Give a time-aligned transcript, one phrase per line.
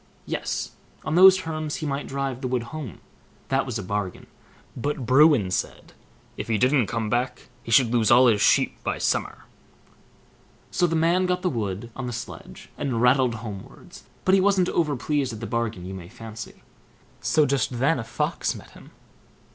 [0.25, 0.71] Yes!
[1.05, 3.01] on those terms he might drive the wood home,
[3.49, 4.25] that was a bargain;
[4.75, 5.93] but Bruin said,
[6.37, 9.45] "if he didn't come back, he should lose all his sheep by summer".
[10.71, 14.69] So the man got the wood on the sledge and rattled homewards, but he wasn't
[14.69, 16.63] over pleased at the bargain you may fancy.
[17.19, 18.89] So just then a Fox met him.